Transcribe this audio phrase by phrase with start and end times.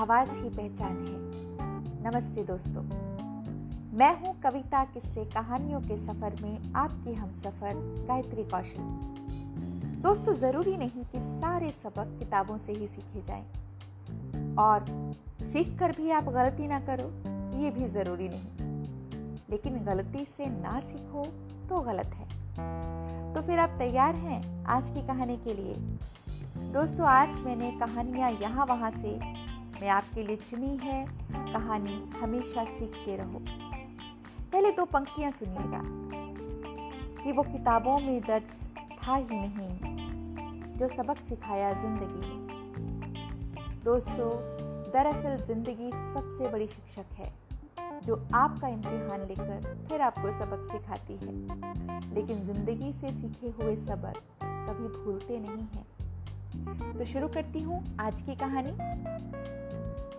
[0.00, 1.16] आवाज़ ही पहचान है।
[2.10, 2.82] नमस्ते दोस्तों।
[3.98, 7.74] मैं हूँ कविता किस्से कहानियों के सफ़र में आपकी हम सफ़र,
[8.08, 8.82] गायत्री कौशल।
[10.02, 13.46] दोस्तों, ज़रूरी नहीं कि सारे सबक किताबों से ही सीखे जाएँ।
[14.56, 17.08] और सीख कर भी आप गलती ना करो,
[17.58, 18.82] ये भी ज़रूरी नहीं।
[19.50, 21.24] लेकिन गलती से ना सीखो
[21.68, 22.28] तो गलत है।
[23.34, 25.74] तो फिर आप तैयार हैं आज की कहानी के लिए?
[26.72, 29.40] दोस्तों, आज मैंने कहानियाँ यहाँ वहाँ से
[29.80, 33.38] मैं आपके लिए चुनी है कहानी हमेशा सीखते रहो।
[34.52, 35.82] पहले दो पंक्तियाँ सुनिएगा।
[37.24, 38.50] कि वो किताबों में दर्ज
[38.98, 44.28] था ही नहीं, जो सबक सिखाया ज़िंदगी ने। दोस्तों,
[44.92, 47.32] दरअसल ज़िंदगी सबसे बड़ी शिक्षक है,
[48.04, 54.22] जो आपका इम्तिहान लेकर फिर आपको सबक सिखाती है। लेकिन ज़िंदगी से सीखे हुए सबक
[54.42, 58.72] कभी भूलते नहीं हैं। तो शुरू करती हूँ आज की कहानी।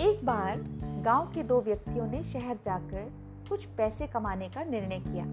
[0.00, 0.56] एक बार
[1.04, 3.12] गाँव के दो व्यक्तियों ने शहर जाकर
[3.48, 5.24] कुछ पैसे कमाने का निर्णय किया।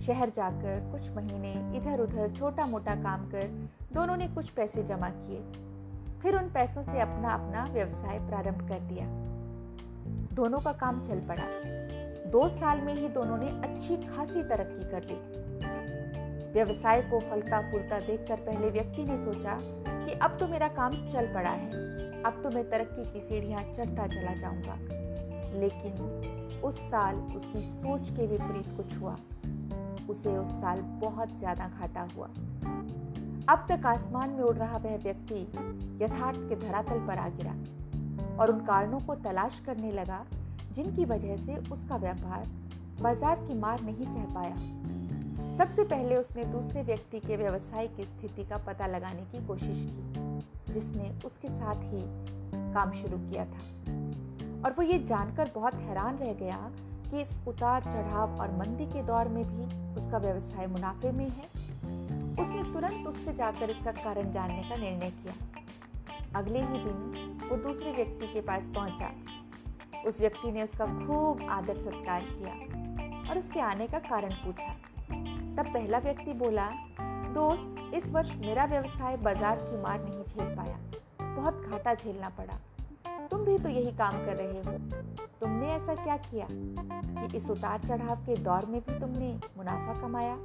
[0.00, 5.08] शहर जाकर कुछ महीने इधर उधर छोटा मोटा काम कर दोनों ने कुछ पैसे जमा
[5.08, 5.40] किए।
[6.22, 9.06] फिर उन पैसों से अपना अपना व्यवसाय प्रारंभ कर दिया।
[10.34, 11.44] दोनों का काम चल पड़ा।
[12.30, 15.44] दो साल में ही दोनों ने अच्छी खासी तरक्की कर ली।
[16.52, 19.58] व्यवसाय को फलता फूलता देखकर पहले व्यक्ति ने सोचा
[20.06, 21.93] कि अब तो मेरा काम चल पड़ा है।
[22.26, 24.76] अब तो मैं तरक्की की सीढ़ियाँ चढ़ता चला जाऊँगा।
[25.60, 29.16] लेकिन उस साल उसकी सोच के विपरीत कुछ हुआ।
[30.10, 32.26] उसे उस साल बहुत ज़्यादा घाटा हुआ।
[33.48, 35.40] अब तक आसमान में उड़ रहा वह व्यक्ति
[36.04, 37.54] यथार्थ के धरातल पर आ गिरा
[38.36, 40.24] और उन कारणों को तलाश करने लगा,
[40.72, 42.46] जिनकी वजह से उसका व्यापार
[43.02, 44.56] बाज़ार की मार नहीं सह पाया।
[45.58, 50.72] सबसे पहले उसने दूसरे व्यक्ति के व्यवसाय की स्थिति का पता लगाने की कोशिश की,
[50.72, 52.00] जिसने उसके साथ ही
[52.74, 53.58] काम शुरू किया था।
[54.64, 56.70] और वो ये जानकर बहुत हैरान रह गया
[57.10, 59.64] कि इस उतार चढ़ाव और मंदी के दौर में भी
[60.00, 61.46] उसका व्यवसाय मुनाफे में है।
[62.42, 65.34] उसने तुरंत उससे जाकर इसका कारण जानने का निर्णय किया।
[66.38, 69.10] अगले ही दिन वो दूसरे व्यक्ति के पास पहुँचा।
[70.06, 74.76] उस व्यक्ति ने उसका खूब आदर सत्कार किया और उसके आने का कारण पूछा।
[75.56, 76.68] तब पहला व्यक्ति बोला,
[77.34, 80.78] दोस्त, इस वर्ष मेरा व्यवसाय बाज़ार की मार नहीं झेल पाया।
[81.36, 82.58] बहुत घाटा झेलना पड़ा।
[83.30, 84.72] तुम भी तो यही काम कर रहे हो।
[85.40, 90.38] तुमने ऐसा क्या किया कि इस उतार चढ़ाव के दौर में भी तुमने मुनाफा कमाया?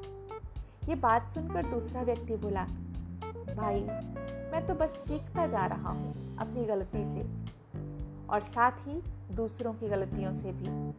[0.90, 2.64] ये बात सुनकर दूसरा व्यक्ति बोला,
[3.56, 3.82] भाई,
[4.52, 7.28] मैं तो बस सीखता जा रहा हूँ अपनी गलती से
[8.30, 9.02] और साथ ही
[9.36, 10.94] दूसरों की गलतियों से भी।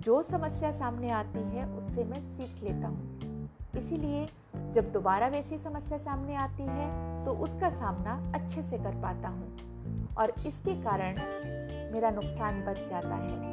[0.00, 3.29] जो समस्या सामने आती है, उससे मैं सीख लेता हूँ।
[3.76, 4.26] इसीलिए
[4.74, 10.14] जब दोबारा वैसी समस्या सामने आती है तो उसका सामना अच्छे से कर पाता हूँ।
[10.18, 11.18] और इसके कारण
[11.92, 13.48] मेरा नुकसान बच जाता है।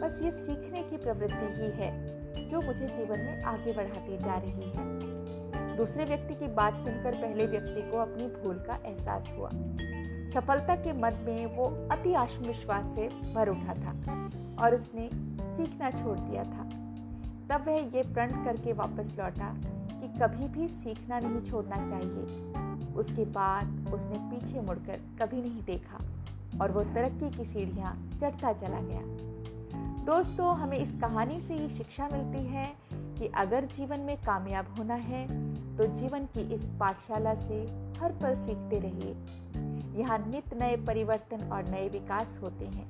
[0.00, 1.90] बस ये सीखने की प्रवृत्ति ही है,
[2.50, 7.46] जो मुझे जीवन में आगे बढ़ाती जा रही है। दूसरे व्यक्ति की बात सुनकर पहले
[7.46, 9.50] व्यक्ति को अपनी भूल का एहसास हुआ।
[10.34, 13.92] सफलता के मद में वो अति आत्मविश्वास से भर उठा था
[14.64, 15.08] और उसने
[15.56, 16.68] सीखना छोड़ दिया था।
[17.50, 19.54] तब वह ये प्रण करके वापस लौटा
[19.90, 25.98] कि कभी भी सीखना नहीं छोड़ना चाहिए। उसके बाद उसने पीछे मुड़कर कभी नहीं देखा
[26.60, 29.00] और वो तरक्की की सीढ़ियाँ चढ़ता चला गया।
[30.04, 34.94] दोस्तों, हमें इस कहानी से ये शिक्षा मिलती है कि अगर जीवन में कामयाब होना
[34.94, 35.26] है
[35.76, 37.60] तो जीवन की इस पाठशाला से
[38.00, 42.86] हर पल सीखते रहिए। यहाँ नित नए परिवर्तन और नए विकास होते हैं।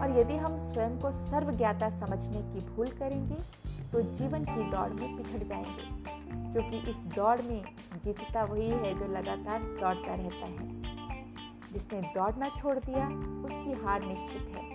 [0.00, 3.36] और यदि हम स्वयं को सर्वज्ञाता समझने की भूल करेंगे
[3.92, 6.12] तो जीवन की दौड़ में पिछड़ जाएँगे,
[6.52, 7.64] क्योंकि इस दौड़ में
[8.04, 10.82] जीतता वही है जो लगातार दौड़ता रहता है।
[11.72, 13.06] जिसने दौड़ना छोड़ दिया,
[13.44, 14.70] उसकी हार निश्चित है।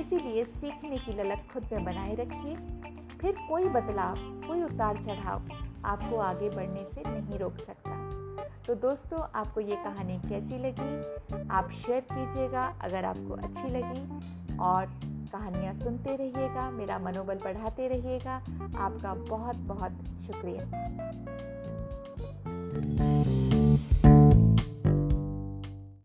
[0.00, 2.56] इसीलिए सीखने की ललक खुद में बनाए रखिए।
[3.18, 5.42] फिर कोई बदलाव, कोई उतार चढ़ाव
[5.84, 7.96] आपको आगे बढ़ने से नहीं रोक सकता।
[8.66, 11.02] तो दोस्तों, आपको ये कहानी कैसी लगी?
[11.50, 14.20] आप शेयर कीजिएगा अगर आपको अच्छी लगी।
[14.56, 14.86] और
[15.26, 18.34] कहानियाँ सुनते रहिएगा मेरा मनोबल बढ़ाते रहिएगा।
[18.78, 19.92] आपका बहुत बहुत
[20.26, 20.64] शुक्रिया।